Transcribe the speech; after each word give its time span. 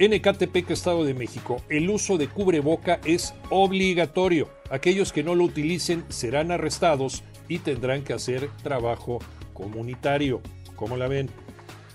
En 0.00 0.12
Ecatepec, 0.12 0.70
Estado 0.70 1.04
de 1.04 1.14
México, 1.14 1.62
el 1.68 1.88
uso 1.88 2.18
de 2.18 2.26
cubreboca 2.26 3.00
es 3.04 3.32
obligatorio. 3.50 4.48
Aquellos 4.68 5.12
que 5.12 5.22
no 5.22 5.36
lo 5.36 5.44
utilicen 5.44 6.04
serán 6.08 6.50
arrestados 6.50 7.22
y 7.46 7.60
tendrán 7.60 8.02
que 8.02 8.12
hacer 8.12 8.50
trabajo 8.64 9.20
comunitario. 9.52 10.40
¿Cómo 10.74 10.96
la 10.96 11.06
ven? 11.06 11.30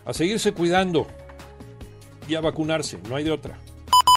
A 0.06 0.14
seguirse 0.14 0.54
cuidando 0.54 1.08
y 2.30 2.36
a 2.36 2.42
vacunarse, 2.42 3.00
no 3.10 3.18
hay 3.18 3.26
de 3.26 3.32
otra. 3.32 3.60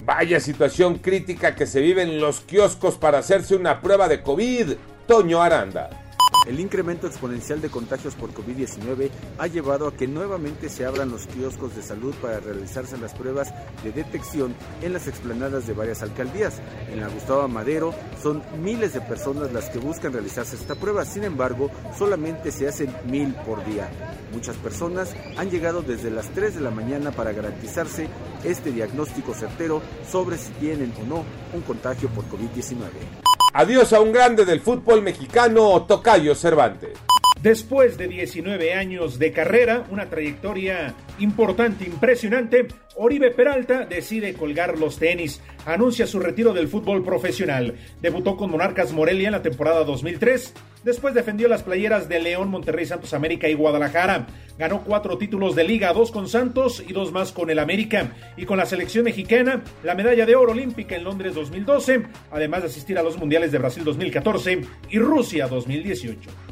Vaya 0.04 0.38
situación 0.38 0.98
crítica 0.98 1.56
que 1.56 1.66
se 1.66 1.80
vive 1.80 2.02
en 2.02 2.20
los 2.20 2.40
kioscos 2.40 2.96
para 2.96 3.18
hacerse 3.18 3.56
una 3.56 3.80
prueba 3.80 4.06
de 4.06 4.22
COVID. 4.22 4.74
Toño 5.08 5.42
Aranda. 5.42 6.01
El 6.44 6.58
incremento 6.58 7.06
exponencial 7.06 7.60
de 7.60 7.70
contagios 7.70 8.16
por 8.16 8.34
COVID-19 8.34 9.10
ha 9.38 9.46
llevado 9.46 9.86
a 9.86 9.94
que 9.94 10.08
nuevamente 10.08 10.68
se 10.68 10.84
abran 10.84 11.10
los 11.10 11.28
kioscos 11.28 11.76
de 11.76 11.82
salud 11.82 12.12
para 12.20 12.40
realizarse 12.40 12.98
las 12.98 13.14
pruebas 13.14 13.54
de 13.84 13.92
detección 13.92 14.52
en 14.82 14.92
las 14.92 15.06
explanadas 15.06 15.68
de 15.68 15.72
varias 15.72 16.02
alcaldías. 16.02 16.60
En 16.90 17.00
la 17.00 17.08
Gustavo 17.08 17.46
Madero 17.46 17.94
son 18.20 18.42
miles 18.60 18.92
de 18.92 19.00
personas 19.00 19.52
las 19.52 19.70
que 19.70 19.78
buscan 19.78 20.12
realizarse 20.12 20.56
esta 20.56 20.74
prueba, 20.74 21.04
sin 21.04 21.22
embargo, 21.22 21.70
solamente 21.96 22.50
se 22.50 22.66
hacen 22.66 22.92
mil 23.06 23.34
por 23.46 23.64
día. 23.64 23.88
Muchas 24.32 24.56
personas 24.56 25.14
han 25.36 25.48
llegado 25.48 25.82
desde 25.82 26.10
las 26.10 26.28
3 26.30 26.56
de 26.56 26.60
la 26.60 26.70
mañana 26.70 27.12
para 27.12 27.32
garantizarse 27.32 28.08
este 28.42 28.72
diagnóstico 28.72 29.32
certero 29.32 29.80
sobre 30.10 30.38
si 30.38 30.50
tienen 30.54 30.92
o 31.00 31.06
no 31.06 31.24
un 31.54 31.60
contagio 31.62 32.08
por 32.08 32.24
COVID-19. 32.24 33.31
Adiós 33.54 33.92
a 33.92 34.00
un 34.00 34.12
grande 34.12 34.46
del 34.46 34.60
fútbol 34.60 35.02
mexicano, 35.02 35.82
Tocayo 35.82 36.34
Cervantes. 36.34 37.11
Después 37.42 37.98
de 37.98 38.06
19 38.06 38.72
años 38.72 39.18
de 39.18 39.32
carrera, 39.32 39.84
una 39.90 40.08
trayectoria 40.08 40.94
importante, 41.18 41.84
impresionante, 41.84 42.68
Oribe 42.94 43.32
Peralta 43.32 43.84
decide 43.84 44.34
colgar 44.34 44.78
los 44.78 44.98
tenis, 44.98 45.40
anuncia 45.66 46.06
su 46.06 46.20
retiro 46.20 46.52
del 46.52 46.68
fútbol 46.68 47.02
profesional. 47.02 47.74
Debutó 48.00 48.36
con 48.36 48.52
Monarcas 48.52 48.92
Morelia 48.92 49.26
en 49.26 49.32
la 49.32 49.42
temporada 49.42 49.82
2003, 49.82 50.54
después 50.84 51.14
defendió 51.14 51.48
las 51.48 51.64
playeras 51.64 52.08
de 52.08 52.20
León, 52.20 52.48
Monterrey, 52.48 52.86
Santos 52.86 53.12
América 53.12 53.48
y 53.48 53.54
Guadalajara. 53.54 54.28
Ganó 54.56 54.84
cuatro 54.84 55.18
títulos 55.18 55.56
de 55.56 55.64
liga, 55.64 55.92
dos 55.92 56.12
con 56.12 56.28
Santos 56.28 56.80
y 56.86 56.92
dos 56.92 57.10
más 57.10 57.32
con 57.32 57.50
el 57.50 57.58
América. 57.58 58.12
Y 58.36 58.44
con 58.44 58.58
la 58.58 58.66
selección 58.66 59.02
mexicana, 59.02 59.64
la 59.82 59.96
medalla 59.96 60.26
de 60.26 60.36
oro 60.36 60.52
olímpica 60.52 60.94
en 60.94 61.02
Londres 61.02 61.34
2012, 61.34 62.04
además 62.30 62.60
de 62.62 62.68
asistir 62.68 62.98
a 62.98 63.02
los 63.02 63.18
Mundiales 63.18 63.50
de 63.50 63.58
Brasil 63.58 63.82
2014 63.82 64.60
y 64.90 64.98
Rusia 65.00 65.48
2018. 65.48 66.51